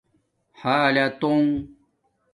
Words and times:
حالتُݸنݣ 0.61 1.49